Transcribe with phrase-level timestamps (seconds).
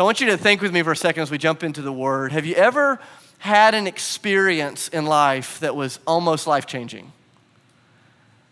[0.00, 1.82] So I want you to think with me for a second as we jump into
[1.82, 2.32] the word.
[2.32, 2.98] Have you ever
[3.36, 7.12] had an experience in life that was almost life changing?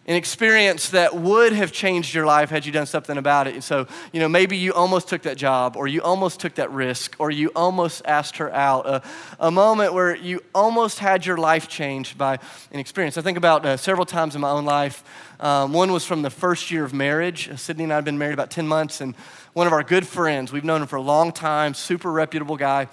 [0.08, 3.52] An experience that would have changed your life had you done something about it.
[3.52, 6.72] And so, you know, maybe you almost took that job, or you almost took that
[6.72, 8.86] risk, or you almost asked her out.
[8.86, 9.02] A,
[9.38, 12.38] a moment where you almost had your life changed by
[12.72, 13.18] an experience.
[13.18, 15.04] I think about uh, several times in my own life.
[15.40, 17.50] Um, one was from the first year of marriage.
[17.60, 19.14] Sydney and I had been married about 10 months, and
[19.52, 22.88] one of our good friends, we've known him for a long time, super reputable guy,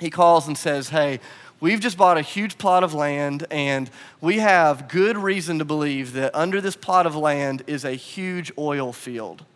[0.00, 1.18] he calls and says, Hey,
[1.64, 3.88] We've just bought a huge plot of land, and
[4.20, 8.52] we have good reason to believe that under this plot of land is a huge
[8.58, 9.46] oil field.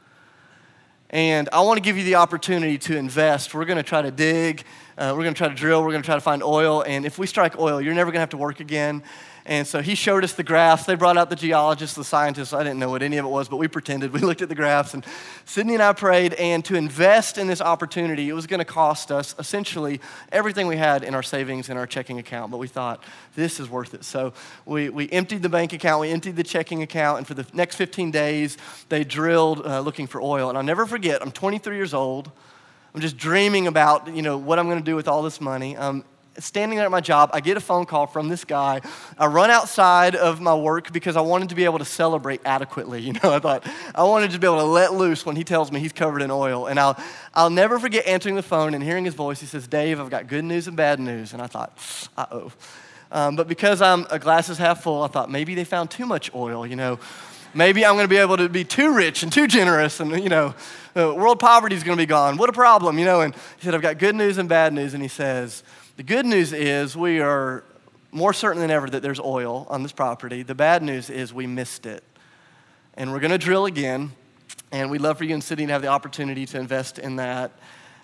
[1.11, 3.53] And I want to give you the opportunity to invest.
[3.53, 4.65] We're going to try to dig,
[4.97, 6.83] uh, we're going to try to drill, we're going to try to find oil.
[6.87, 9.03] And if we strike oil, you're never going to have to work again.
[9.49, 10.85] And so he showed us the graphs.
[10.85, 12.53] They brought out the geologists, the scientists.
[12.53, 14.13] I didn't know what any of it was, but we pretended.
[14.19, 15.07] We looked at the graphs, and
[15.45, 16.35] Sydney and I prayed.
[16.35, 20.01] And to invest in this opportunity, it was going to cost us essentially
[20.33, 22.51] everything we had in our savings and our checking account.
[22.51, 23.03] But we thought,
[23.37, 24.05] this is worth it.
[24.05, 24.35] So
[24.67, 27.77] we, we emptied the bank account, we emptied the checking account, and for the next
[27.77, 28.59] 15 days,
[28.91, 30.51] they drilled uh, looking for oil.
[30.51, 32.31] And I'll never forget, I'm 23 years old.
[32.95, 35.77] I'm just dreaming about, you know, what I'm going to do with all this money.
[35.77, 36.05] Um,
[36.39, 38.81] standing there at my job, I get a phone call from this guy.
[39.19, 42.99] I run outside of my work because I wanted to be able to celebrate adequately.
[43.09, 45.73] You know, I thought I wanted to be able to let loose when he tells
[45.73, 46.67] me he's covered in oil.
[46.67, 46.99] And I'll,
[47.33, 49.41] I'll never forget answering the phone and hearing his voice.
[49.41, 51.33] He says, Dave, I've got good news and bad news.
[51.33, 51.79] And I thought,
[52.19, 52.53] uh oh.
[53.11, 56.05] Um, but because I'm a glass is half full, I thought maybe they found too
[56.05, 56.99] much oil, you know.
[57.55, 60.29] Maybe I'm going to be able to be too rich and too generous, and you
[60.29, 60.55] know,
[60.95, 62.37] uh, world poverty is going to be gone.
[62.37, 63.23] What a problem, you know.
[63.23, 64.93] And he said, I've got good news and bad news.
[64.95, 65.63] And he says,
[65.99, 67.65] the good news is we are
[68.13, 70.45] more certain than ever that there's oil on this property.
[70.45, 72.05] The bad news is we missed it.
[72.95, 74.13] And we're going to drill again.
[74.71, 77.51] And we'd love for you in Sydney to have the opportunity to invest in that.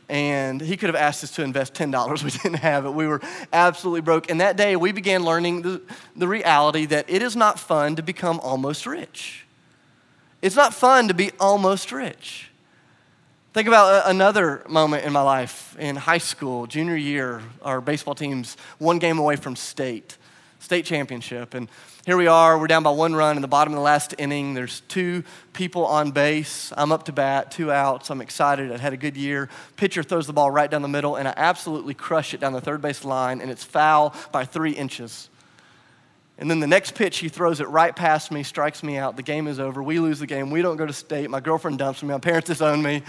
[0.08, 2.24] And he could have asked us to invest $10.
[2.24, 2.90] We didn't have it.
[2.90, 3.20] We were
[3.52, 4.28] absolutely broke.
[4.28, 5.80] And that day, we began learning the,
[6.16, 9.46] the reality that it is not fun to become almost rich.
[10.42, 12.50] It's not fun to be almost rich.
[13.54, 17.40] Think about another moment in my life in high school, junior year.
[17.62, 20.18] Our baseball team's one game away from state,
[20.58, 21.54] state championship.
[21.54, 21.68] And
[22.04, 24.54] here we are, we're down by one run in the bottom of the last inning.
[24.54, 25.22] There's two
[25.52, 26.72] people on base.
[26.76, 28.10] I'm up to bat, two outs.
[28.10, 28.72] I'm excited.
[28.72, 29.48] I had a good year.
[29.76, 32.60] Pitcher throws the ball right down the middle, and I absolutely crush it down the
[32.60, 35.30] third base line, and it's foul by three inches.
[36.38, 39.14] And then the next pitch, he throws it right past me, strikes me out.
[39.14, 39.80] The game is over.
[39.80, 40.50] We lose the game.
[40.50, 41.30] We don't go to state.
[41.30, 42.08] My girlfriend dumps me.
[42.08, 43.04] My parents disown me.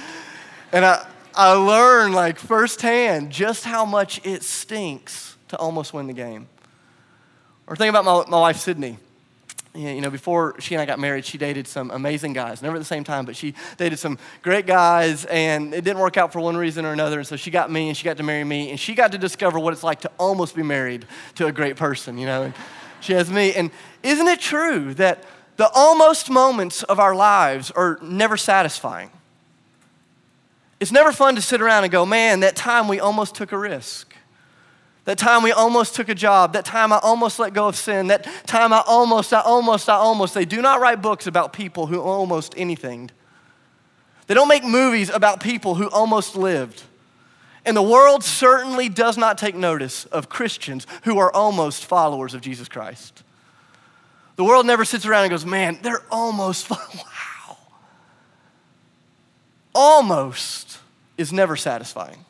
[0.76, 6.14] And I, I learned like firsthand just how much it stinks to almost win the
[6.14, 6.50] game.
[7.66, 8.98] Or think about my, my wife, Sydney.
[9.74, 12.62] You know, before she and I got married, she dated some amazing guys.
[12.62, 16.18] Never at the same time, but she dated some great guys, and it didn't work
[16.18, 17.20] out for one reason or another.
[17.20, 19.18] And so she got me, and she got to marry me, and she got to
[19.18, 21.06] discover what it's like to almost be married
[21.36, 22.44] to a great person, you know.
[22.44, 22.54] And
[23.00, 23.54] she has me.
[23.54, 23.72] And
[24.04, 25.24] isn't it true that
[25.56, 29.10] the almost moments of our lives are never satisfying?
[30.80, 33.58] It's never fun to sit around and go, man, that time we almost took a
[33.58, 34.16] risk.
[35.06, 36.54] That time we almost took a job.
[36.54, 38.08] That time I almost let go of sin.
[38.08, 40.34] That time I almost, I almost, I almost.
[40.34, 43.12] They do not write books about people who almost anything.
[44.28, 46.82] They don't make movies about people who almost lived.
[47.66, 52.42] And the world certainly does not take notice of Christians who are almost followers of
[52.42, 53.24] Jesus Christ.
[54.36, 57.58] The world never sits around and goes, man, they're almost, wow.
[59.74, 60.65] Almost
[61.18, 62.26] is never satisfying.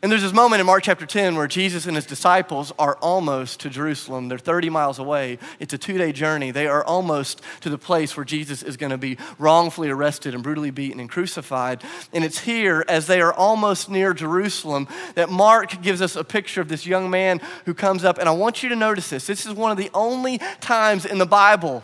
[0.00, 3.58] And there's this moment in Mark chapter 10 where Jesus and his disciples are almost
[3.60, 4.28] to Jerusalem.
[4.28, 5.40] They're 30 miles away.
[5.58, 6.52] It's a two day journey.
[6.52, 10.42] They are almost to the place where Jesus is going to be wrongfully arrested and
[10.44, 11.82] brutally beaten and crucified.
[12.12, 16.60] And it's here, as they are almost near Jerusalem, that Mark gives us a picture
[16.60, 18.18] of this young man who comes up.
[18.18, 19.26] And I want you to notice this.
[19.26, 21.82] This is one of the only times in the Bible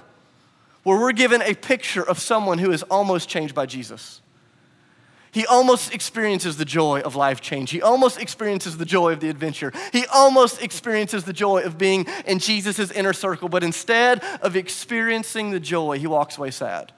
[0.84, 4.20] where we're given a picture of someone who is almost changed by Jesus
[5.34, 7.72] he almost experiences the joy of life change.
[7.72, 9.72] He almost experiences the joy of the adventure.
[9.92, 15.50] He almost experiences the joy of being in Jesus' inner circle, but instead of experiencing
[15.50, 16.92] the joy, he walks away sad.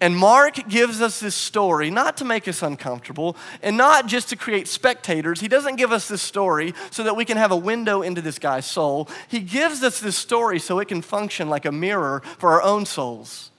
[0.00, 4.36] And Mark gives us this story not to make us uncomfortable and not just to
[4.36, 5.40] create spectators.
[5.40, 8.40] He doesn't give us this story so that we can have a window into this
[8.40, 9.08] guy's soul.
[9.28, 12.84] He gives us this story so it can function like a mirror for our own
[12.84, 13.52] souls.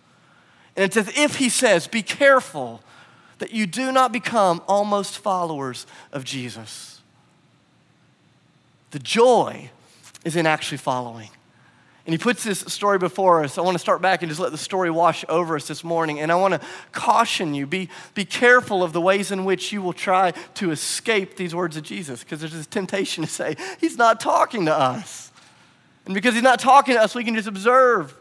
[0.76, 2.82] And it's as if he says, Be careful
[3.42, 7.02] that you do not become almost followers of Jesus.
[8.92, 9.72] The joy
[10.24, 11.30] is in actually following.
[12.06, 13.58] And he puts this story before us.
[13.58, 16.20] I want to start back and just let the story wash over us this morning.
[16.20, 16.62] And I want to
[16.92, 21.36] caution you be, be careful of the ways in which you will try to escape
[21.36, 25.32] these words of Jesus, because there's this temptation to say, He's not talking to us.
[26.06, 28.16] And because He's not talking to us, we can just observe.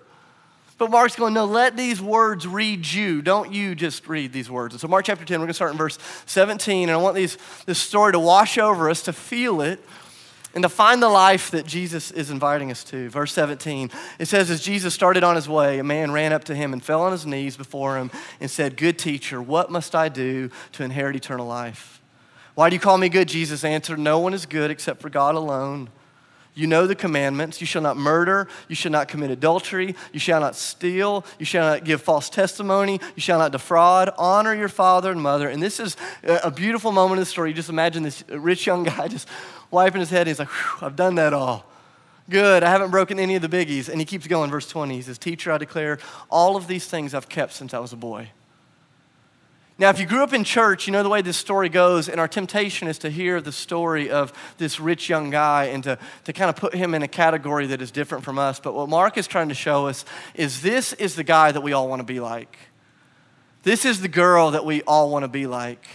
[0.81, 3.21] But Mark's going, No, let these words read you.
[3.21, 4.73] Don't you just read these words.
[4.73, 6.89] And so, Mark chapter 10, we're going to start in verse 17.
[6.89, 7.37] And I want these,
[7.67, 9.79] this story to wash over us, to feel it
[10.55, 13.11] and to find the life that Jesus is inviting us to.
[13.11, 16.55] Verse 17, it says, As Jesus started on his way, a man ran up to
[16.55, 18.11] him and fell on his knees before him
[18.41, 22.01] and said, Good teacher, what must I do to inherit eternal life?
[22.55, 23.29] Why do you call me good?
[23.29, 25.91] Jesus answered, No one is good except for God alone.
[26.61, 27.63] You know the commandments.
[27.63, 28.47] You shall not murder.
[28.69, 29.95] You shall not commit adultery.
[30.13, 31.25] You shall not steal.
[31.39, 33.01] You shall not give false testimony.
[33.17, 34.11] You shall not defraud.
[34.19, 35.49] Honor your father and mother.
[35.49, 37.49] And this is a beautiful moment in the story.
[37.49, 39.27] You just imagine this rich young guy just
[39.71, 40.27] wiping his head.
[40.27, 40.51] he's like,
[40.83, 41.65] I've done that all.
[42.29, 42.63] Good.
[42.63, 43.89] I haven't broken any of the biggies.
[43.89, 44.51] And he keeps going.
[44.51, 44.95] Verse 20.
[44.95, 45.99] He says, Teacher, I declare
[46.29, 48.33] all of these things I've kept since I was a boy.
[49.81, 52.21] Now, if you grew up in church, you know the way this story goes, and
[52.21, 56.35] our temptation is to hear the story of this rich young guy and to, to
[56.35, 58.61] kind of put him in a category that is different from us.
[58.61, 60.05] But what Mark is trying to show us
[60.35, 62.59] is this is the guy that we all want to be like.
[63.63, 65.87] This is the girl that we all want to be like.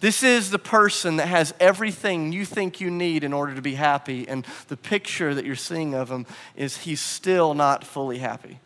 [0.00, 3.76] This is the person that has everything you think you need in order to be
[3.76, 8.60] happy, and the picture that you're seeing of him is he's still not fully happy.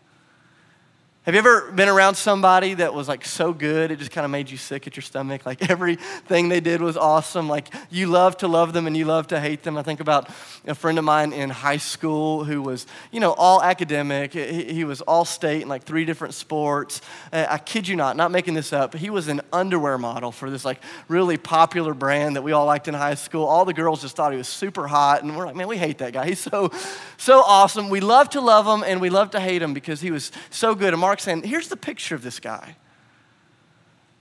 [1.24, 4.30] Have you ever been around somebody that was like so good, it just kind of
[4.30, 5.46] made you sick at your stomach?
[5.46, 7.48] Like everything they did was awesome.
[7.48, 9.78] Like you love to love them and you love to hate them.
[9.78, 10.28] I think about
[10.66, 14.34] a friend of mine in high school who was, you know, all academic.
[14.34, 17.00] He, was all state in like three different sports.
[17.32, 18.90] Uh, I kid you not, not making this up.
[18.92, 22.66] But he was an underwear model for this like really popular brand that we all
[22.66, 23.46] liked in high school.
[23.46, 25.22] All the girls just thought he was super hot.
[25.22, 26.26] And we're like, man, we hate that guy.
[26.26, 26.70] He's so,
[27.16, 27.88] so awesome.
[27.88, 30.74] We love to love him and we love to hate him because he was so
[30.74, 30.92] good.
[30.92, 32.76] And Mark saying, here's the picture of this guy.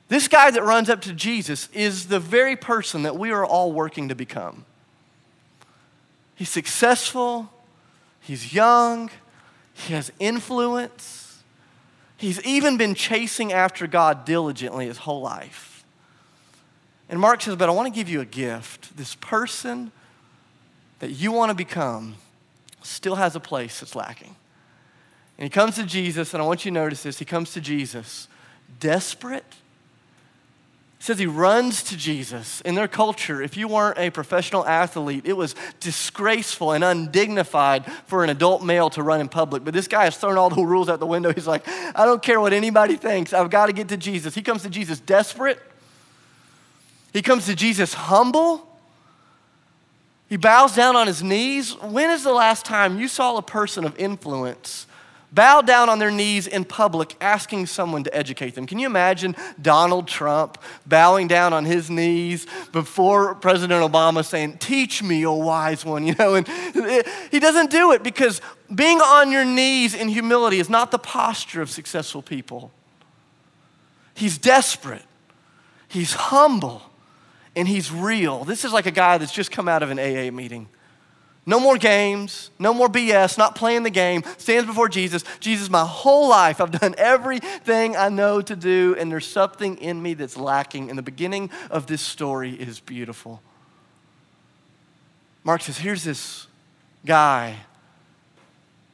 [0.09, 3.71] This guy that runs up to Jesus is the very person that we are all
[3.71, 4.65] working to become.
[6.35, 7.49] He's successful,
[8.19, 9.09] he's young,
[9.73, 11.43] he has influence.
[12.17, 15.83] He's even been chasing after God diligently his whole life.
[17.09, 18.95] And Mark says, But I want to give you a gift.
[18.95, 19.91] This person
[20.99, 22.15] that you want to become
[22.81, 24.35] still has a place that's lacking.
[25.37, 27.19] And he comes to Jesus, and I want you to notice this.
[27.19, 28.27] He comes to Jesus
[28.79, 29.45] desperate.
[30.99, 32.61] It says he runs to Jesus.
[32.61, 38.23] In their culture, if you weren't a professional athlete, it was disgraceful and undignified for
[38.23, 39.65] an adult male to run in public.
[39.65, 41.33] But this guy has thrown all the rules out the window.
[41.33, 43.33] He's like, I don't care what anybody thinks.
[43.33, 44.33] I've got to get to Jesus.
[44.33, 45.59] He comes to Jesus desperate.
[47.11, 48.65] He comes to Jesus humble.
[50.29, 51.73] He bows down on his knees.
[51.81, 54.87] When is the last time you saw a person of influence
[55.33, 58.67] bow down on their knees in public asking someone to educate them.
[58.67, 65.01] Can you imagine Donald Trump bowing down on his knees before President Obama saying, Teach
[65.01, 66.03] me, O wise one?
[66.13, 66.47] You know, and
[67.31, 68.41] he doesn't do it because
[68.73, 72.71] being on your knees in humility is not the posture of successful people.
[74.13, 75.05] He's desperate,
[75.87, 76.83] he's humble,
[77.55, 78.43] and he's real.
[78.43, 80.67] This is like a guy that's just come out of an AA meeting.
[81.45, 84.23] No more games, no more BS, not playing the game.
[84.37, 85.25] Stands before Jesus.
[85.41, 90.01] Jesus, my whole life, I've done everything I know to do, and there's something in
[90.01, 90.89] me that's lacking.
[90.89, 93.41] And the beginning of this story is beautiful.
[95.43, 96.47] Mark says, Here's this
[97.05, 97.57] guy,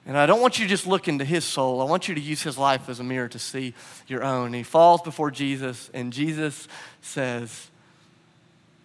[0.07, 1.81] and I don't want you to just look into his soul.
[1.81, 3.75] I want you to use his life as a mirror to see
[4.07, 4.47] your own.
[4.47, 6.67] And he falls before Jesus, and Jesus
[7.01, 7.69] says,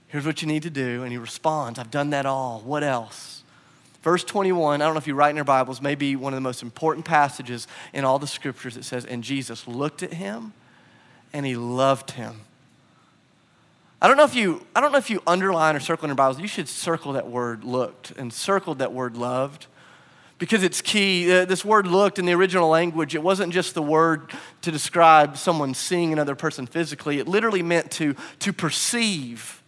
[0.09, 1.03] Here's what you need to do.
[1.03, 2.61] And he responds, I've done that all.
[2.61, 3.43] What else?
[4.05, 6.43] Verse 21, I don't know if you write in your Bibles, maybe one of the
[6.43, 8.77] most important passages in all the scriptures.
[8.77, 10.53] It says, And Jesus looked at him
[11.33, 12.43] and he loved him.
[14.03, 16.17] I don't know if you, I don't know if you underline or circle in your
[16.17, 16.39] Bibles.
[16.39, 19.69] You should circle that word looked and circle that word loved
[20.39, 21.33] because it's key.
[21.33, 24.31] Uh, this word looked in the original language, it wasn't just the word
[24.61, 29.63] to describe someone seeing another person physically, it literally meant to, to perceive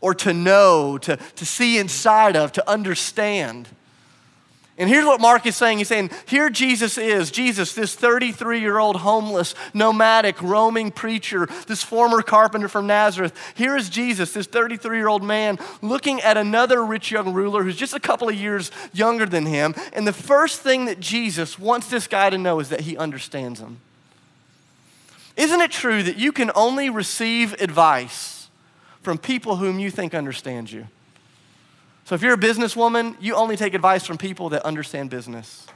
[0.00, 3.68] or to know, to, to see inside of, to understand.
[4.78, 5.78] And here's what Mark is saying.
[5.78, 7.32] He's saying, here Jesus is.
[7.32, 13.36] Jesus, this 33 year old homeless, nomadic, roaming preacher, this former carpenter from Nazareth.
[13.56, 17.74] Here is Jesus, this 33 year old man, looking at another rich young ruler who's
[17.74, 19.74] just a couple of years younger than him.
[19.92, 23.58] And the first thing that Jesus wants this guy to know is that he understands
[23.58, 23.80] him.
[25.36, 28.37] Isn't it true that you can only receive advice?
[29.02, 30.86] From people whom you think understand you.
[32.04, 35.66] So if you're a businesswoman, you only take advice from people that understand business.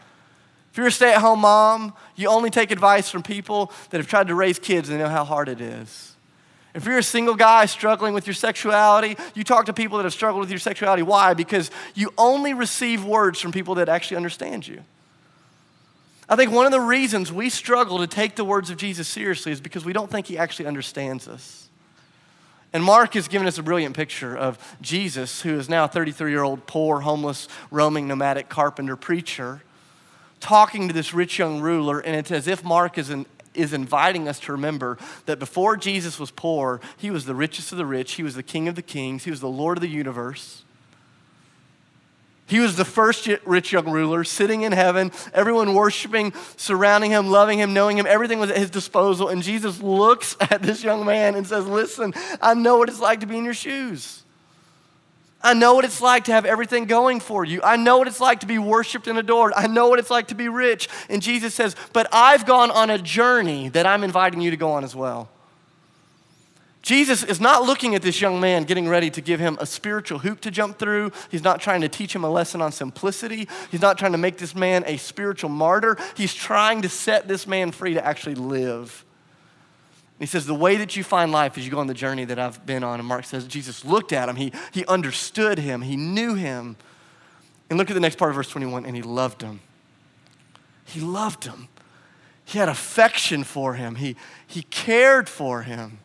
[0.71, 4.07] If you're a stay at home mom, you only take advice from people that have
[4.07, 6.17] tried to raise kids and know how hard it is.
[6.75, 10.15] If you're a single guy struggling with your sexuality, you talk to people that have
[10.15, 11.03] struggled with your sexuality.
[11.03, 11.35] Why?
[11.35, 14.83] Because you only receive words from people that actually understand you.
[16.29, 19.53] I think one of the reasons we struggle to take the words of Jesus seriously
[19.53, 21.62] is because we don't think he actually understands us.
[22.73, 26.31] And Mark has given us a brilliant picture of Jesus, who is now a 33
[26.31, 29.63] year old, poor, homeless, roaming, nomadic carpenter preacher,
[30.41, 32.01] talking to this rich young ruler.
[32.01, 36.19] And it's as if Mark is, in, is inviting us to remember that before Jesus
[36.19, 38.83] was poor, he was the richest of the rich, he was the king of the
[38.83, 40.65] kings, he was the Lord of the universe.
[42.53, 47.59] He was the first rich young ruler sitting in heaven, everyone worshiping, surrounding him, loving
[47.59, 48.05] him, knowing him.
[48.07, 49.31] Everything was at his disposal.
[49.31, 53.21] And Jesus looks at this young man and says, Listen, I know what it's like
[53.21, 54.23] to be in your shoes.
[55.41, 57.63] I know what it's like to have everything going for you.
[57.63, 59.55] I know what it's like to be worshiped and adored.
[59.57, 60.91] I know what it's like to be rich.
[61.09, 64.73] And Jesus says, But I've gone on a journey that I'm inviting you to go
[64.73, 65.31] on as well.
[66.83, 70.19] Jesus is not looking at this young man getting ready to give him a spiritual
[70.19, 71.13] hoop to jump through.
[71.31, 73.49] He's not trying to teach him a lesson on simplicity.
[73.71, 75.97] He's not trying to make this man a spiritual martyr.
[76.17, 79.05] He's trying to set this man free to actually live.
[80.19, 82.39] He says, The way that you find life is you go on the journey that
[82.39, 82.99] I've been on.
[82.99, 86.77] And Mark says, Jesus looked at him, he, he understood him, he knew him.
[87.71, 89.61] And look at the next part of verse 21 and he loved him.
[90.85, 91.69] He loved him.
[92.45, 95.99] He had affection for him, he, he cared for him.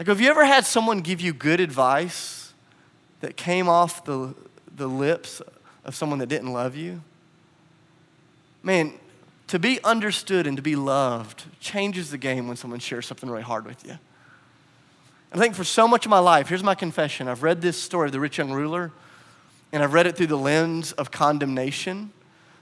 [0.00, 2.54] Like, have you ever had someone give you good advice
[3.20, 4.34] that came off the,
[4.74, 5.42] the lips
[5.84, 7.02] of someone that didn't love you?
[8.62, 8.94] Man,
[9.48, 13.42] to be understood and to be loved changes the game when someone shares something really
[13.42, 13.98] hard with you.
[15.34, 18.08] I think for so much of my life, here's my confession I've read this story
[18.08, 18.92] of the rich young ruler,
[19.70, 22.10] and I've read it through the lens of condemnation.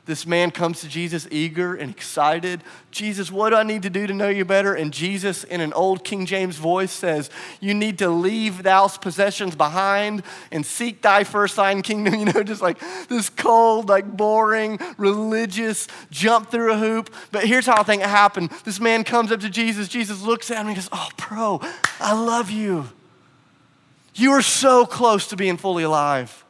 [0.08, 2.64] This man comes to Jesus eager and excited.
[2.90, 4.72] Jesus, what do I need to do to know you better?
[4.72, 7.28] And Jesus, in an old King James voice, says,
[7.60, 12.14] You need to leave thou's possessions behind and seek thy first thine kingdom.
[12.18, 17.14] You know, just like this cold, like boring, religious jump through a hoop.
[17.30, 18.50] But here's how I think it happened.
[18.64, 19.88] This man comes up to Jesus.
[19.88, 21.60] Jesus looks at him and goes, Oh, bro,
[22.00, 22.88] I love you.
[24.14, 26.46] You are so close to being fully alive.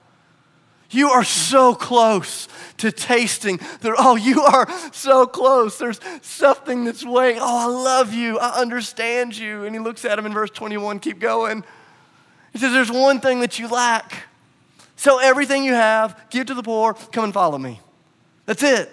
[0.91, 3.61] You are so close to tasting.
[3.85, 5.79] Oh, you are so close.
[5.79, 7.39] There's something that's weighing.
[7.41, 8.39] Oh, I love you.
[8.39, 9.65] I understand you.
[9.65, 11.01] And he looks at him in verse 21.
[11.01, 11.63] Keep going.
[12.53, 14.25] He says, There's one thing that you lack.
[14.99, 17.81] Sell everything you have, give to the poor, come and follow me.
[18.47, 18.91] That's it.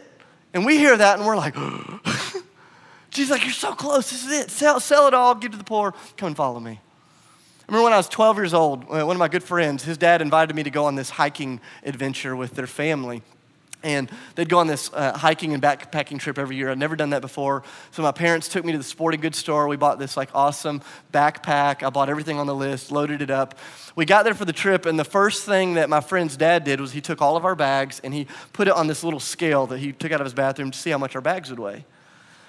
[0.53, 1.55] And we hear that and we're like,
[3.09, 4.11] Jesus, like, you're so close.
[4.11, 4.51] This is it.
[4.51, 6.79] Sell, sell it all, give to the poor, come and follow me.
[7.67, 9.97] I remember when I was 12 years old, uh, one of my good friends, his
[9.97, 13.23] dad invited me to go on this hiking adventure with their family.
[13.81, 16.69] And they'd go on this uh, hiking and backpacking trip every year.
[16.69, 17.63] I'd never done that before.
[17.89, 19.67] So my parents took me to the sporting goods store.
[19.67, 21.81] We bought this like awesome backpack.
[21.81, 23.57] I bought everything on the list, loaded it up.
[23.95, 26.79] We got there for the trip, and the first thing that my friend's dad did
[26.79, 29.65] was he took all of our bags and he put it on this little scale
[29.67, 31.85] that he took out of his bathroom to see how much our bags would weigh.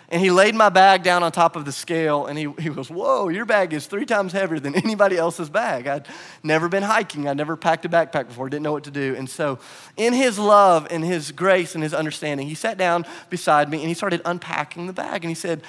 [0.08, 2.88] And he laid my bag down on top of the scale and he, he goes,
[2.88, 5.86] Whoa, your bag is three times heavier than anybody else's bag.
[5.88, 6.06] I'd
[6.44, 9.16] never been hiking, I'd never packed a backpack before, didn't know what to do.
[9.16, 9.58] And so,
[9.96, 13.88] in his love and his grace and his understanding, he sat down beside me and
[13.88, 15.24] he started unpacking the bag.
[15.24, 15.62] And he said,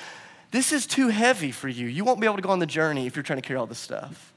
[0.51, 1.88] This is too heavy for you.
[1.88, 3.65] You won't be able to go on the journey if you're trying to carry all
[3.65, 4.34] this stuff.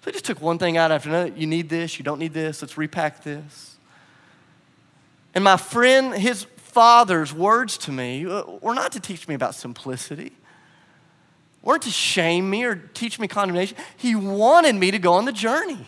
[0.00, 1.32] So, he just took one thing out after another.
[1.36, 3.76] You need this, you don't need this, let's repack this.
[5.34, 9.54] And my friend, his Father's words to me uh, were not to teach me about
[9.54, 10.32] simplicity,
[11.62, 13.78] weren't to shame me or teach me condemnation.
[13.96, 15.86] He wanted me to go on the journey.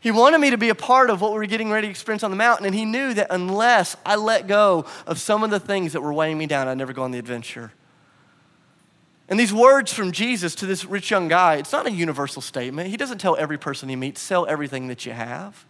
[0.00, 2.22] He wanted me to be a part of what we were getting ready to experience
[2.22, 5.58] on the mountain, and he knew that unless I let go of some of the
[5.58, 7.72] things that were weighing me down, I'd never go on the adventure.
[9.30, 12.90] And these words from Jesus to this rich young guy, it's not a universal statement.
[12.90, 15.64] He doesn't tell every person he meets, sell everything that you have.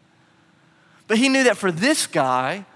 [1.07, 2.67] But he knew that for this guy,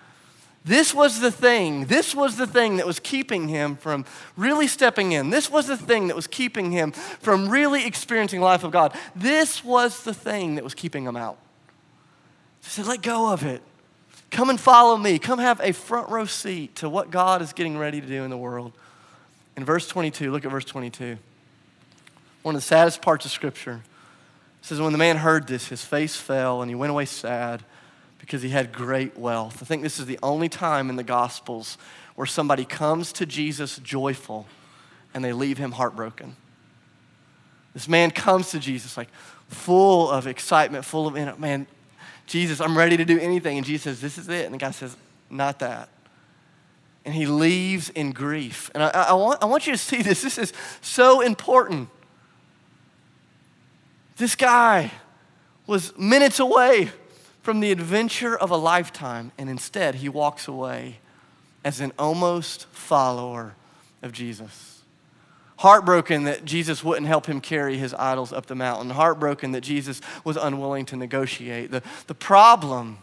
[0.64, 1.86] this was the thing.
[1.86, 4.04] This was the thing that was keeping him from
[4.36, 5.30] really stepping in.
[5.30, 8.96] This was the thing that was keeping him from really experiencing life of God.
[9.16, 11.38] This was the thing that was keeping him out.
[12.62, 13.60] He said, let go of it.
[14.30, 15.18] Come and follow me.
[15.18, 18.30] Come have a front row seat to what God is getting ready to do in
[18.30, 18.72] the world.
[19.56, 21.18] In verse 22, look at verse 22.
[22.42, 23.82] One of the saddest parts of Scripture.
[24.62, 27.64] It says, When the man heard this, his face fell and he went away sad
[28.22, 29.58] because he had great wealth.
[29.60, 31.76] I think this is the only time in the Gospels
[32.14, 34.46] where somebody comes to Jesus joyful
[35.12, 36.36] and they leave him heartbroken.
[37.74, 39.08] This man comes to Jesus like
[39.48, 41.66] full of excitement, full of, man,
[42.26, 43.58] Jesus, I'm ready to do anything.
[43.58, 44.46] And Jesus says, This is it.
[44.46, 44.96] And the guy says,
[45.28, 45.88] not that.
[47.04, 48.70] And he leaves in grief.
[48.74, 50.22] And I, I, want, I want you to see this.
[50.22, 51.88] This is so important.
[54.16, 54.92] This guy
[55.66, 56.92] was minutes away
[57.42, 60.98] from the adventure of a lifetime, and instead he walks away
[61.64, 63.54] as an almost follower
[64.00, 64.82] of Jesus.
[65.58, 68.90] Heartbroken that Jesus wouldn't help him carry his idols up the mountain.
[68.90, 71.70] Heartbroken that Jesus was unwilling to negotiate.
[71.70, 72.98] The, the problem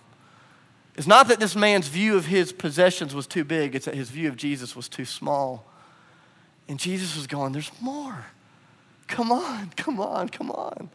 [0.97, 4.09] is not that this man's view of his possessions was too big, it's that his
[4.09, 5.65] view of Jesus was too small.
[6.67, 8.25] And Jesus was going, There's more.
[9.07, 10.89] Come on, come on, come on.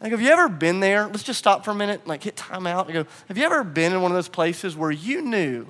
[0.00, 1.06] Like, have you ever been there?
[1.06, 3.62] Let's just stop for a minute, like hit time out and go, have you ever
[3.62, 5.66] been in one of those places where you knew,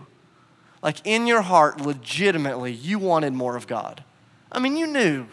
[0.83, 4.05] like in your heart, legitimately, you wanted more of God?
[4.53, 5.27] I mean, you knew.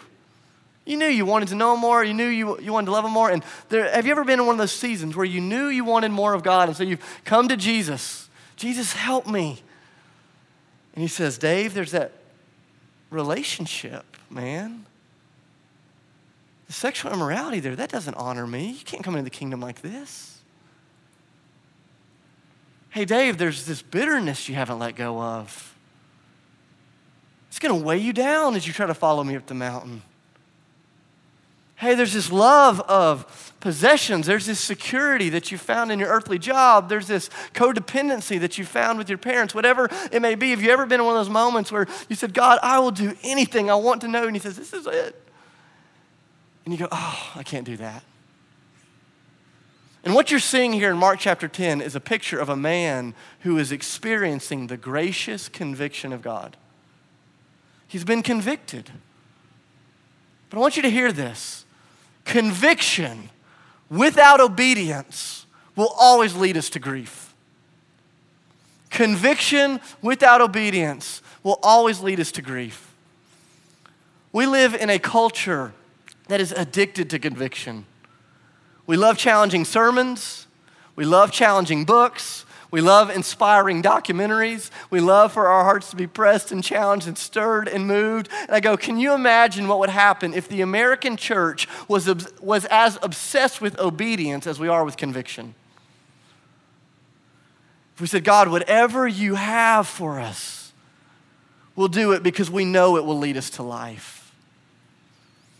[0.85, 2.03] You knew you wanted to know him more.
[2.03, 3.29] You knew you, you wanted to love him more.
[3.29, 5.83] And there, have you ever been in one of those seasons where you knew you
[5.83, 6.69] wanted more of God?
[6.69, 8.29] And so you've come to Jesus.
[8.55, 9.61] Jesus, help me.
[10.95, 12.13] And he says, Dave, there's that
[13.11, 14.85] relationship, man.
[16.67, 18.71] The sexual immorality there, that doesn't honor me.
[18.71, 20.39] You can't come into the kingdom like this.
[22.89, 25.75] Hey, Dave, there's this bitterness you haven't let go of.
[27.49, 30.01] It's going to weigh you down as you try to follow me up the mountain.
[31.77, 34.25] Hey, there's this love of possessions.
[34.25, 36.89] There's this security that you found in your earthly job.
[36.89, 40.49] There's this codependency that you found with your parents, whatever it may be.
[40.49, 42.91] Have you ever been in one of those moments where you said, God, I will
[42.91, 44.25] do anything I want to know?
[44.25, 45.21] And He says, This is it.
[46.67, 48.03] And you go, oh, I can't do that.
[50.03, 53.15] And what you're seeing here in Mark chapter 10 is a picture of a man
[53.39, 56.57] who is experiencing the gracious conviction of God.
[57.87, 58.89] He's been convicted.
[60.49, 61.63] But I want you to hear this
[62.25, 63.29] conviction
[63.89, 65.45] without obedience
[65.77, 67.33] will always lead us to grief.
[68.89, 72.93] Conviction without obedience will always lead us to grief.
[74.33, 75.71] We live in a culture
[76.27, 77.85] that is addicted to conviction.
[78.85, 80.47] We love challenging sermons,
[80.95, 84.69] we love challenging books, we love inspiring documentaries.
[84.89, 88.29] We love for our hearts to be pressed and challenged and stirred and moved.
[88.41, 92.07] And I go, can you imagine what would happen if the American church was,
[92.41, 95.55] was as obsessed with obedience as we are with conviction?
[97.95, 100.73] If we said, God, whatever you have for us,
[101.75, 104.26] we'll do it because we know it will lead us to life.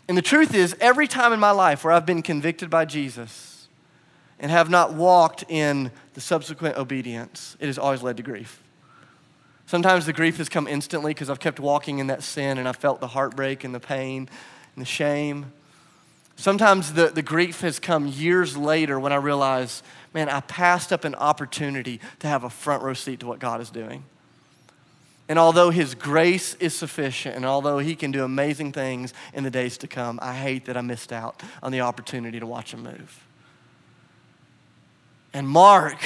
[0.08, 3.68] And the truth is, every time in my life where I've been convicted by Jesus
[4.40, 8.62] and have not walked in the subsequent obedience, it has always led to grief.
[9.66, 12.72] Sometimes the grief has come instantly because I've kept walking in that sin and I
[12.72, 14.30] felt the heartbreak and the pain
[14.74, 15.52] and the shame.
[16.36, 19.82] Sometimes the, the grief has come years later when I realize,
[20.14, 23.60] man, I passed up an opportunity to have a front row seat to what God
[23.60, 24.04] is doing.
[25.28, 29.50] And although His grace is sufficient, and although He can do amazing things in the
[29.50, 32.82] days to come, I hate that I missed out on the opportunity to watch Him
[32.82, 33.26] move.
[35.34, 36.00] And Mark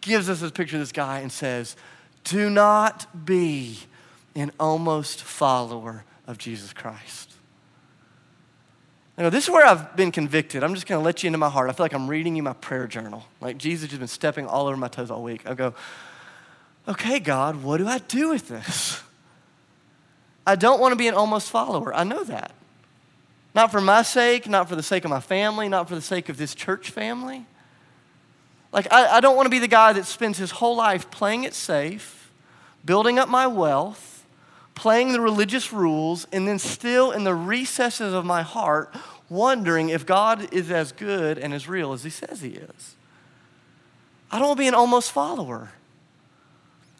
[0.00, 1.76] gives us this picture of this guy and says,
[2.22, 3.78] Do not be
[4.36, 7.32] an almost follower of Jesus Christ.
[9.16, 10.64] Now, this is where I've been convicted.
[10.64, 11.70] I'm just going to let you into my heart.
[11.70, 13.24] I feel like I'm reading you my prayer journal.
[13.40, 15.42] Like Jesus has been stepping all over my toes all week.
[15.48, 15.74] I go,
[16.88, 19.02] okay, God, what do I do with this?
[20.46, 21.94] I don't want to be an almost follower.
[21.94, 22.52] I know that.
[23.54, 26.28] Not for my sake, not for the sake of my family, not for the sake
[26.28, 27.46] of this church family.
[28.72, 31.44] Like, I, I don't want to be the guy that spends his whole life playing
[31.44, 32.32] it safe,
[32.84, 34.26] building up my wealth,
[34.74, 38.92] playing the religious rules, and then still in the recesses of my heart
[39.28, 42.96] wondering if God is as good and as real as he says he is.
[44.30, 45.70] I don't want to be an almost follower.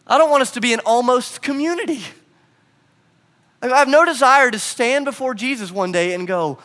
[0.07, 2.01] I don't want us to be an almost community.
[3.61, 6.59] I have no desire to stand before Jesus one day and go,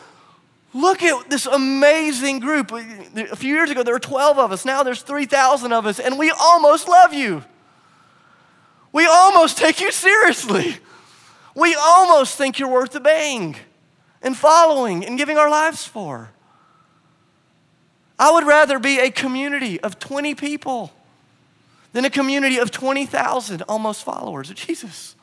[0.73, 2.71] Look at this amazing group.
[2.71, 4.63] A few years ago, there were 12 of us.
[4.63, 7.43] Now there's 3,000 of us, and we almost love you.
[8.93, 10.77] We almost take you seriously.
[11.55, 13.57] We almost think you're worth obeying
[14.21, 16.29] and following and giving our lives for.
[18.17, 20.93] I would rather be a community of 20 people
[21.93, 25.15] than a community of 20,000 almost followers of Jesus.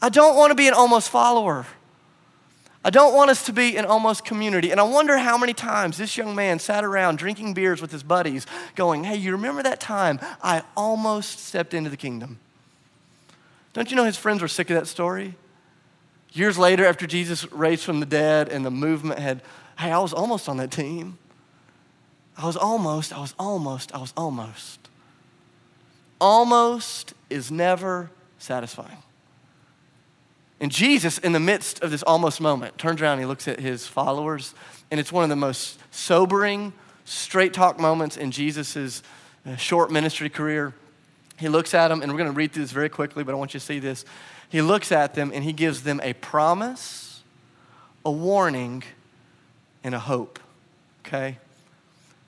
[0.00, 1.66] I don't want to be an almost follower.
[2.84, 4.70] I don't want us to be an almost community.
[4.70, 8.04] And I wonder how many times this young man sat around drinking beers with his
[8.04, 8.46] buddies,
[8.76, 12.38] going, Hey, you remember that time I almost stepped into the kingdom?
[13.72, 15.34] Don't you know his friends were sick of that story?
[16.32, 19.42] Years later, after Jesus raised from the dead and the movement had,
[19.78, 21.18] hey, I was almost on that team.
[22.36, 24.80] I was almost, I was almost, I was almost.
[26.20, 28.98] almost is never satisfying.
[30.60, 33.60] And Jesus, in the midst of this almost moment, turns around and he looks at
[33.60, 34.54] his followers,
[34.90, 36.72] and it's one of the most sobering,
[37.04, 39.02] straight talk moments in Jesus'
[39.46, 40.72] uh, short ministry career.
[41.38, 43.34] He looks at them, and we're going to read through this very quickly, but I
[43.34, 44.04] want you to see this.
[44.48, 47.22] He looks at them and he gives them a promise,
[48.04, 48.82] a warning,
[49.84, 50.38] and a hope.
[51.06, 51.38] Okay?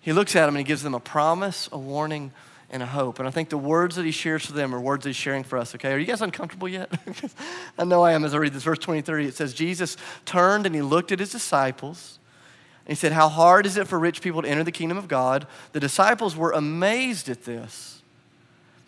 [0.00, 2.32] He looks at them and he gives them a promise, a warning,
[2.70, 3.18] and a hope.
[3.18, 5.58] And I think the words that he shares for them are words he's sharing for
[5.58, 5.92] us, okay?
[5.92, 6.90] Are you guys uncomfortable yet?
[7.78, 8.62] I know I am as I read this.
[8.62, 12.18] Verse 23, it says, Jesus turned and he looked at his disciples.
[12.84, 15.08] And he said, How hard is it for rich people to enter the kingdom of
[15.08, 15.46] God?
[15.72, 17.97] The disciples were amazed at this.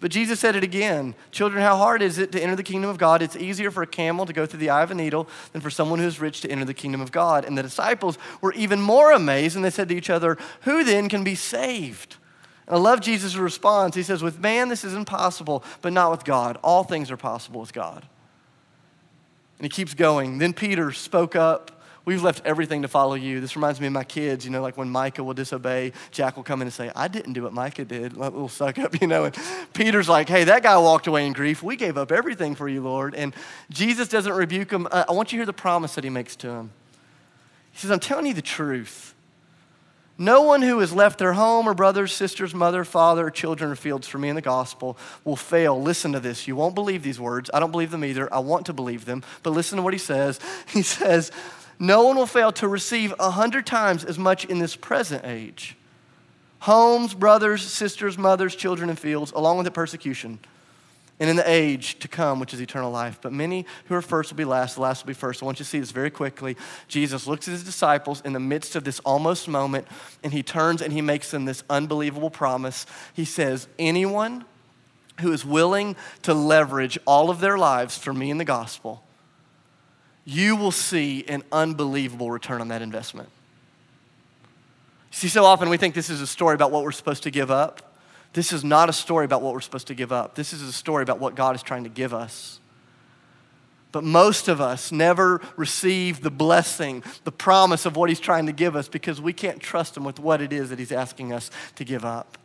[0.00, 2.98] But Jesus said it again Children, how hard is it to enter the kingdom of
[2.98, 3.22] God?
[3.22, 5.70] It's easier for a camel to go through the eye of a needle than for
[5.70, 7.44] someone who is rich to enter the kingdom of God.
[7.44, 11.08] And the disciples were even more amazed, and they said to each other, Who then
[11.08, 12.16] can be saved?
[12.66, 13.94] And I love Jesus' response.
[13.94, 16.58] He says, With man, this is impossible, but not with God.
[16.62, 18.06] All things are possible with God.
[19.58, 20.38] And he keeps going.
[20.38, 23.40] Then Peter spoke up We've left everything to follow you.
[23.40, 26.42] This reminds me of my kids, you know, like when Micah will disobey, Jack will
[26.42, 28.16] come in and say, I didn't do what Micah did.
[28.16, 29.24] Little suck up, you know.
[29.24, 29.36] And
[29.74, 31.62] Peter's like, hey, that guy walked away in grief.
[31.62, 33.14] We gave up everything for you, Lord.
[33.14, 33.34] And
[33.70, 34.86] Jesus doesn't rebuke him.
[34.90, 36.70] Uh, I want you to hear the promise that he makes to him.
[37.72, 39.14] He says, I'm telling you the truth.
[40.20, 44.06] No one who has left their home or brothers, sisters, mother, father, children or fields
[44.06, 45.80] for me in the gospel will fail.
[45.80, 46.46] Listen to this.
[46.46, 47.50] You won't believe these words.
[47.54, 48.32] I don't believe them either.
[48.32, 49.22] I want to believe them.
[49.42, 50.38] But listen to what he says.
[50.70, 51.32] He says,
[51.80, 55.76] no one will fail to receive a hundred times as much in this present age
[56.60, 60.38] homes, brothers, sisters, mothers, children, and fields, along with the persecution,
[61.18, 63.18] and in the age to come, which is eternal life.
[63.22, 65.42] But many who are first will be last, the last will be first.
[65.42, 66.58] I want you to see this very quickly.
[66.86, 69.86] Jesus looks at his disciples in the midst of this almost moment,
[70.22, 72.84] and he turns and he makes them this unbelievable promise.
[73.14, 74.44] He says, Anyone
[75.20, 79.02] who is willing to leverage all of their lives for me in the gospel
[80.24, 83.28] you will see an unbelievable return on that investment.
[85.10, 87.50] See, so often we think this is a story about what we're supposed to give
[87.50, 87.98] up.
[88.32, 90.36] This is not a story about what we're supposed to give up.
[90.36, 92.60] This is a story about what God is trying to give us.
[93.92, 98.52] But most of us never receive the blessing, the promise of what He's trying to
[98.52, 101.50] give us because we can't trust Him with what it is that He's asking us
[101.74, 102.38] to give up.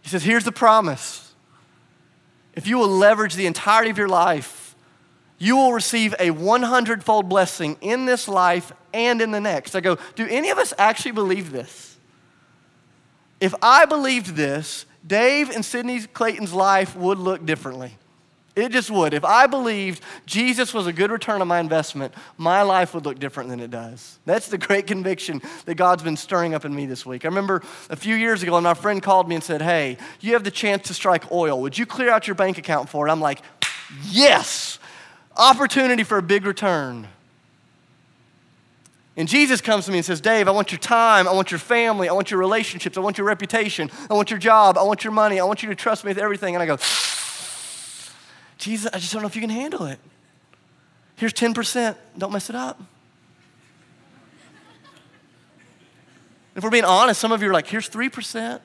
[0.00, 1.34] He says, Here's the promise.
[2.54, 4.59] If you will leverage the entirety of your life
[5.40, 9.74] you will receive a 100 fold blessing in this life and in the next.
[9.74, 11.96] I go, do any of us actually believe this?
[13.40, 17.96] If I believed this, Dave and Sydney Clayton's life would look differently.
[18.54, 19.14] It just would.
[19.14, 23.18] If I believed Jesus was a good return on my investment, my life would look
[23.18, 24.18] different than it does.
[24.26, 27.24] That's the great conviction that God's been stirring up in me this week.
[27.24, 30.34] I remember a few years ago, and my friend called me and said, Hey, you
[30.34, 31.62] have the chance to strike oil.
[31.62, 33.10] Would you clear out your bank account for it?
[33.10, 33.40] I'm like,
[34.04, 34.79] Yes
[35.36, 37.08] opportunity for a big return.
[39.16, 41.58] And Jesus comes to me and says, Dave, I want your time, I want your
[41.58, 45.04] family, I want your relationships, I want your reputation, I want your job, I want
[45.04, 46.54] your money, I want you to trust me with everything.
[46.54, 46.76] And I go,
[48.58, 49.98] Jesus, I just don't know if you can handle it.
[51.16, 52.80] Here's 10%, don't mess it up.
[56.56, 58.60] If we're being honest, some of you are like, here's 3%.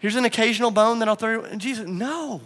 [0.00, 1.44] Here's an occasional bone that I'll throw.
[1.44, 2.40] And Jesus, no.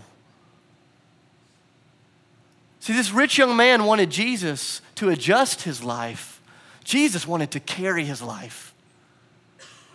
[2.84, 6.42] See, this rich young man wanted Jesus to adjust his life.
[6.84, 8.74] Jesus wanted to carry his life.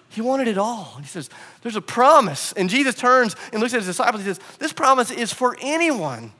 [0.09, 0.97] He wanted it all.
[0.99, 1.29] he says,
[1.61, 2.51] There's a promise.
[2.53, 4.23] And Jesus turns and looks at his disciples.
[4.23, 6.31] He says, This promise is for anyone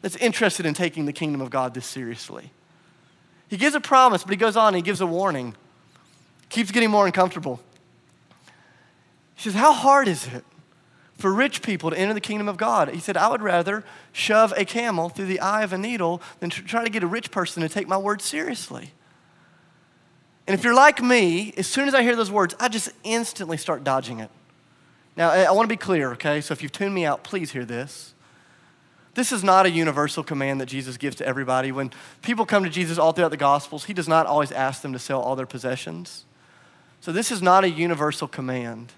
[0.00, 2.50] that's interested in taking the kingdom of God this seriously.
[3.48, 5.54] He gives a promise, but he goes on and he gives a warning.
[6.48, 7.60] Keeps getting more uncomfortable.
[9.34, 10.46] He says, How hard is it
[11.20, 12.88] for rich people to enter the kingdom of God.
[12.88, 16.50] He said, I would rather shove a camel through the eye of a needle than
[16.50, 18.92] to try to get a rich person to take my word seriously.
[20.46, 23.56] And if you're like me, as soon as I hear those words, I just instantly
[23.56, 24.30] start dodging it.
[25.16, 26.40] Now, I want to be clear, okay?
[26.40, 28.14] So if you've tuned me out, please hear this.
[29.14, 31.72] This is not a universal command that Jesus gives to everybody.
[31.72, 34.92] When people come to Jesus all throughout the Gospels, he does not always ask them
[34.92, 36.24] to sell all their possessions.
[37.00, 38.92] So this is not a universal command.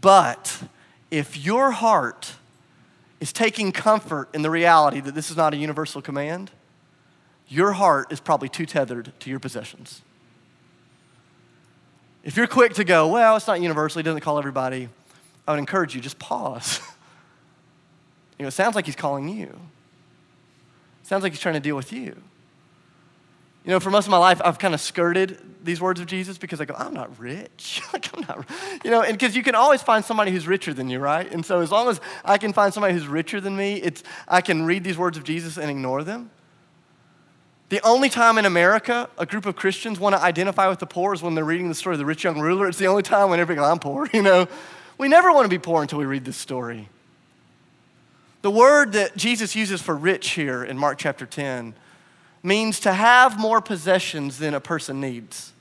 [0.00, 0.62] But
[1.10, 2.34] if your heart
[3.20, 6.50] is taking comfort in the reality that this is not a universal command,
[7.48, 10.00] your heart is probably too tethered to your possessions.
[12.24, 14.88] If you're quick to go, well, it's not universal, he doesn't call everybody,
[15.46, 16.80] I would encourage you, just pause.
[18.38, 19.48] you know, it sounds like he's calling you.
[21.02, 22.16] It sounds like he's trying to deal with you.
[23.64, 26.36] You know, for most of my life, I've kind of skirted these words of Jesus
[26.36, 27.80] because I go, I'm not rich.
[27.92, 28.48] like, I'm not,
[28.84, 31.30] you know, and because you can always find somebody who's richer than you, right?
[31.30, 34.40] And so as long as I can find somebody who's richer than me, it's, I
[34.40, 36.30] can read these words of Jesus and ignore them.
[37.68, 41.14] The only time in America a group of Christians want to identify with the poor
[41.14, 42.66] is when they're reading the story of the rich young ruler.
[42.68, 44.48] It's the only time when everybody goes, I'm poor, you know.
[44.98, 46.88] We never want to be poor until we read this story.
[48.42, 51.74] The word that Jesus uses for rich here in Mark chapter 10
[52.42, 55.52] means to have more possessions than a person needs.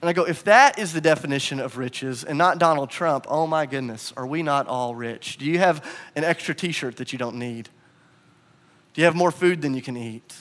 [0.00, 3.46] And I go, if that is the definition of riches and not Donald Trump, oh
[3.46, 5.36] my goodness, are we not all rich?
[5.36, 5.84] Do you have
[6.16, 7.68] an extra t shirt that you don't need?
[8.94, 10.34] Do you have more food than you can eat?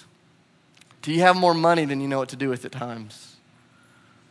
[1.01, 3.35] Do you have more money than you know what to do with at times?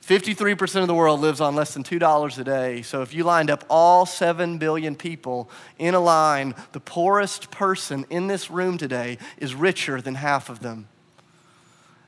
[0.03, 2.81] 53% of the world lives on less than $2 a day.
[2.81, 8.07] So if you lined up all 7 billion people in a line, the poorest person
[8.09, 10.88] in this room today is richer than half of them.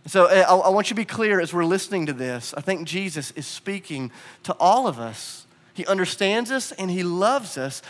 [0.06, 2.54] So uh, I, I want you to be clear as we're listening to this.
[2.56, 4.10] I think Jesus is speaking
[4.44, 5.46] to all of us.
[5.74, 7.82] He understands us and he loves us.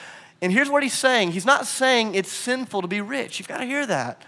[0.43, 3.39] And here's what he's saying He's not saying it's sinful to be rich.
[3.39, 4.23] You've got to hear that.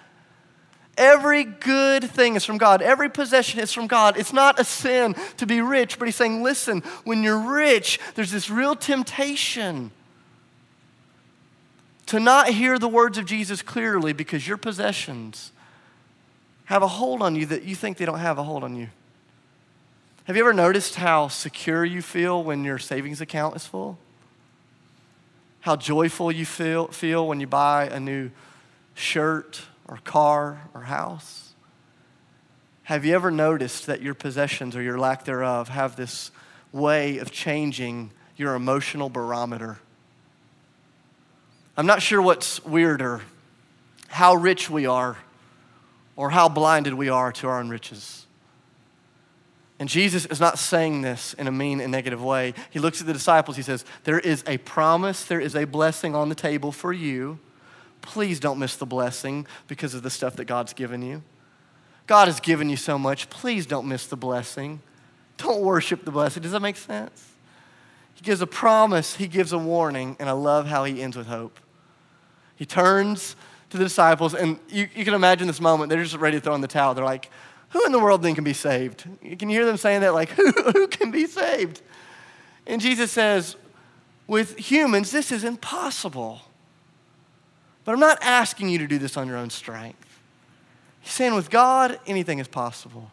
[0.99, 2.83] Every good thing is from God.
[2.83, 4.18] Every possession is from God.
[4.18, 8.31] It's not a sin to be rich, but he's saying, listen, when you're rich, there's
[8.31, 9.90] this real temptation
[12.07, 15.51] to not hear the words of Jesus clearly because your possessions
[16.73, 18.89] have a hold on you that you think they don't have a hold on you.
[20.25, 23.99] Have you ever noticed how secure you feel when your savings account is full?
[25.61, 28.31] How joyful you feel, feel when you buy a new
[28.95, 31.53] shirt or car or house?
[32.85, 36.31] Have you ever noticed that your possessions or your lack thereof have this
[36.73, 39.79] way of changing your emotional barometer?
[41.77, 43.21] I'm not sure what's weirder
[44.09, 45.19] how rich we are
[46.16, 48.27] or how blinded we are to our own riches.
[49.79, 52.55] And Jesus is not saying this in a mean and negative way.
[52.70, 56.14] He looks at the disciples, he says, There is a promise, there is a blessing
[56.14, 57.40] on the table for you.
[58.01, 61.22] Please don't miss the blessing because of the stuff that God's given you.
[62.07, 63.31] God has given you so much.
[63.31, 64.81] Please don't miss the blessing.
[65.37, 66.42] Don't worship the blessing.
[66.42, 67.31] Does that make sense?
[68.14, 71.27] He gives a promise, he gives a warning, and I love how he ends with
[71.27, 71.59] hope.
[72.55, 73.35] He turns
[73.73, 75.91] to the disciples, and you, you can imagine this moment.
[75.91, 76.95] They're just ready to throw in the towel.
[76.95, 77.31] They're like,
[77.71, 79.05] Who in the world then can be saved?
[79.23, 80.15] You can hear them saying that?
[80.15, 81.83] Like, Who, who can be saved?
[82.67, 83.57] And Jesus says,
[84.27, 86.43] With humans, this is impossible.
[87.85, 90.21] But I'm not asking you to do this on your own strength.
[91.01, 93.11] He's saying, with God, anything is possible.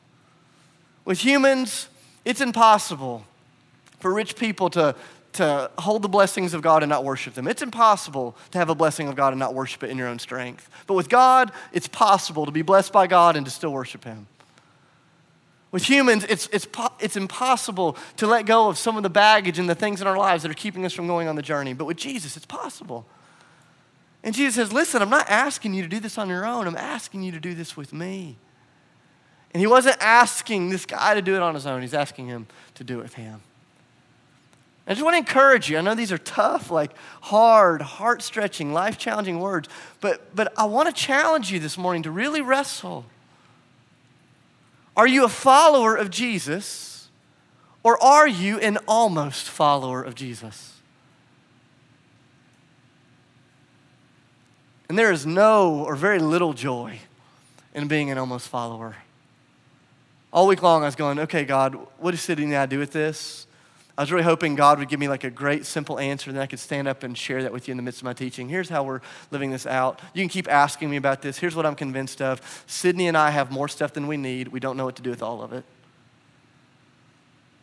[1.06, 1.88] With humans,
[2.24, 3.26] it's impossible
[4.00, 4.96] for rich people to
[5.40, 7.48] to hold the blessings of God and not worship them.
[7.48, 10.20] It's impossible to have a blessing of God and not worship it in your own
[10.20, 10.70] strength.
[10.86, 14.28] But with God, it's possible to be blessed by God and to still worship Him.
[15.72, 16.68] With humans, it's, it's,
[17.00, 20.18] it's impossible to let go of some of the baggage and the things in our
[20.18, 21.74] lives that are keeping us from going on the journey.
[21.74, 23.06] But with Jesus, it's possible.
[24.22, 26.76] And Jesus says, Listen, I'm not asking you to do this on your own, I'm
[26.76, 28.38] asking you to do this with me.
[29.54, 32.48] And He wasn't asking this guy to do it on his own, He's asking him
[32.76, 33.42] to do it with Him.
[34.90, 35.78] I just want to encourage you.
[35.78, 39.70] I know these are tough, like hard, heart stretching, life challenging words,
[40.02, 43.06] but, but I want to challenge you this morning to really wrestle.
[44.98, 47.08] Are you a follower of Jesus
[47.84, 50.74] or are you an almost follower of Jesus?
[54.90, 56.98] And there is no or very little joy
[57.76, 58.96] in being an almost follower.
[60.34, 62.92] All week long, I was going, okay, God, what is Sydney and I do with
[62.92, 63.46] this?
[64.00, 66.42] I was really hoping God would give me like a great simple answer, and then
[66.42, 68.48] I could stand up and share that with you in the midst of my teaching.
[68.48, 70.00] Here's how we're living this out.
[70.14, 71.38] You can keep asking me about this.
[71.38, 74.48] Here's what I'm convinced of Sydney and I have more stuff than we need.
[74.48, 75.66] We don't know what to do with all of it.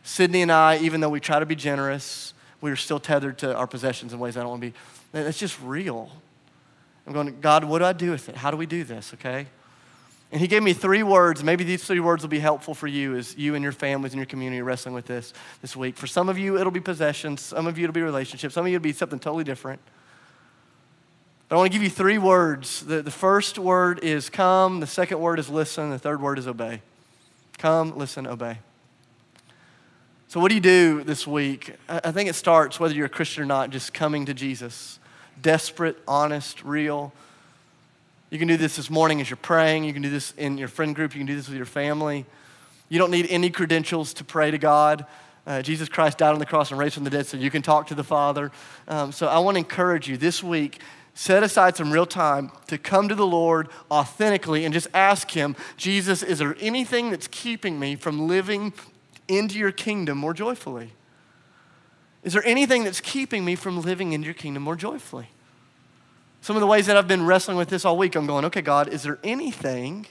[0.03, 3.55] Sydney and I, even though we try to be generous, we are still tethered to
[3.55, 4.77] our possessions in ways I don't want to be.
[5.13, 6.11] That's just real.
[7.07, 8.35] I'm going, God, what do I do with it?
[8.35, 9.47] How do we do this, okay?
[10.31, 11.41] And he gave me three words.
[11.43, 14.19] Maybe these three words will be helpful for you as you and your families and
[14.19, 15.95] your community are wrestling with this this week.
[15.95, 17.41] For some of you, it'll be possessions.
[17.41, 18.53] Some of you, it'll be relationships.
[18.53, 19.79] Some of you, it'll be something totally different.
[21.47, 22.85] But I want to give you three words.
[22.85, 26.47] The, the first word is come, the second word is listen, the third word is
[26.47, 26.81] obey.
[27.57, 28.59] Come, listen, obey.
[30.27, 31.73] So, what do you do this week?
[31.87, 34.99] I think it starts, whether you're a Christian or not, just coming to Jesus.
[35.41, 37.13] Desperate, honest, real
[38.29, 39.85] you can do this this morning as you're praying.
[39.85, 41.13] You can do this in your friend group.
[41.13, 42.25] You can do this with your family.
[42.89, 45.05] You don't need any credentials to pray to God.
[45.45, 47.61] Uh, Jesus Christ died on the cross and raised from the dead so you can
[47.61, 48.51] talk to the Father.
[48.89, 50.81] Um, so I want to encourage you this week
[51.13, 55.55] set aside some real time to come to the Lord authentically and just ask Him,
[55.77, 58.73] Jesus, is there anything that's keeping me from living
[59.27, 60.91] into your kingdom more joyfully?
[62.23, 65.29] Is there anything that's keeping me from living into your kingdom more joyfully?
[66.41, 68.61] Some of the ways that I've been wrestling with this all week, I'm going, okay,
[68.61, 70.07] God, is there anything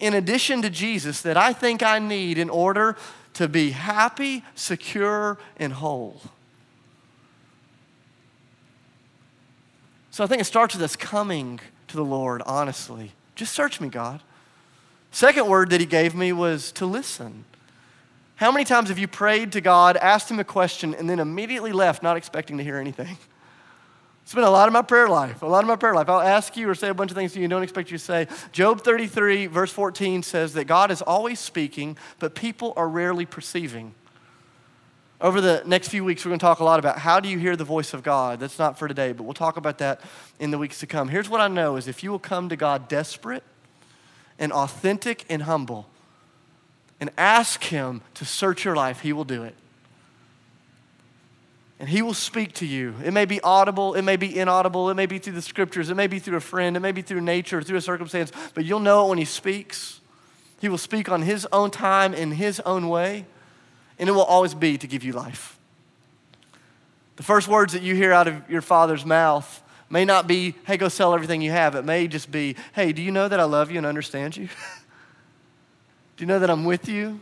[0.00, 2.96] in addition to Jesus that I think I need in order
[3.34, 6.20] to be happy, secure, and whole?
[10.10, 13.12] So I think it starts with us coming to the Lord, honestly.
[13.34, 14.20] Just search me, God.
[15.10, 17.44] Second word that he gave me was to listen.
[18.36, 21.72] How many times have you prayed to God, asked him a question, and then immediately
[21.72, 23.18] left not expecting to hear anything?
[24.24, 26.08] It's been a lot of my prayer life, a lot of my prayer life.
[26.08, 28.02] I'll ask you or say a bunch of things to you don't expect you to
[28.02, 28.26] say.
[28.52, 33.94] Job 33, verse 14 says that God is always speaking, but people are rarely perceiving.
[35.20, 37.38] Over the next few weeks, we're going to talk a lot about how do you
[37.38, 38.40] hear the voice of God.
[38.40, 40.00] That's not for today, but we'll talk about that
[40.40, 41.08] in the weeks to come.
[41.08, 43.42] Here's what I know is if you will come to God desperate
[44.38, 45.86] and authentic and humble
[46.98, 49.54] and ask him to search your life, he will do it.
[51.84, 52.94] And he will speak to you.
[53.04, 55.96] It may be audible, it may be inaudible, it may be through the scriptures, it
[55.96, 58.80] may be through a friend, it may be through nature, through a circumstance, but you'll
[58.80, 60.00] know it when he speaks.
[60.62, 63.26] He will speak on his own time in his own way
[63.98, 65.58] and it will always be to give you life.
[67.16, 70.78] The first words that you hear out of your father's mouth may not be, hey,
[70.78, 71.74] go sell everything you have.
[71.74, 74.46] It may just be, hey, do you know that I love you and understand you?
[76.16, 77.20] do you know that I'm with you?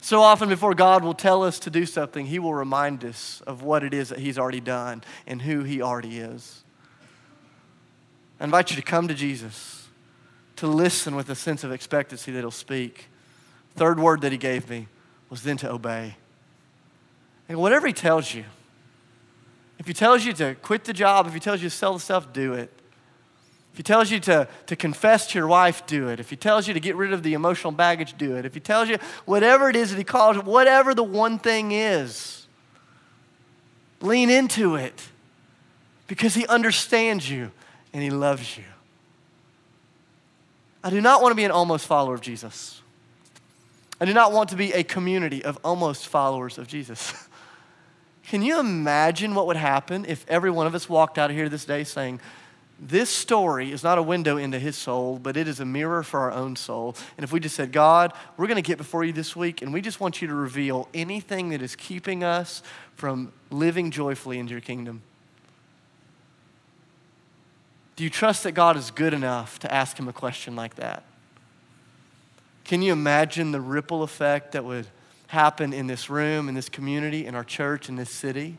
[0.00, 3.62] So often, before God will tell us to do something, He will remind us of
[3.62, 6.62] what it is that He's already done and who He already is.
[8.40, 9.88] I invite you to come to Jesus,
[10.56, 13.08] to listen with a sense of expectancy that He'll speak.
[13.74, 14.86] Third word that He gave me
[15.30, 16.16] was then to obey.
[17.48, 18.44] And whatever he tells you,
[19.78, 22.00] if he tells you to quit the job, if he tells you to sell the
[22.00, 22.72] stuff, do it.
[23.78, 26.18] He tells you to, to confess to your wife, do it.
[26.18, 28.44] If he tells you to get rid of the emotional baggage, do it.
[28.44, 32.48] If he tells you whatever it is that he calls, whatever the one thing is,
[34.00, 35.10] lean into it
[36.08, 37.52] because he understands you
[37.92, 38.64] and he loves you.
[40.82, 42.82] I do not want to be an almost follower of Jesus.
[44.00, 47.14] I do not want to be a community of almost followers of Jesus.
[48.24, 51.48] Can you imagine what would happen if every one of us walked out of here
[51.48, 52.20] this day saying,
[52.80, 56.20] This story is not a window into his soul, but it is a mirror for
[56.20, 56.94] our own soul.
[57.16, 59.72] And if we just said, God, we're going to get before you this week, and
[59.72, 62.62] we just want you to reveal anything that is keeping us
[62.94, 65.02] from living joyfully into your kingdom.
[67.96, 71.02] Do you trust that God is good enough to ask him a question like that?
[72.62, 74.86] Can you imagine the ripple effect that would
[75.26, 78.56] happen in this room, in this community, in our church, in this city?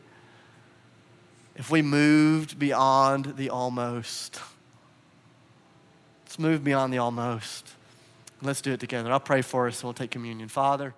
[1.60, 4.40] If we moved beyond the almost.
[6.24, 7.74] Let's move beyond the almost.
[8.40, 9.12] Let's do it together.
[9.12, 10.48] I'll pray for us and we'll take communion.
[10.48, 10.94] Father,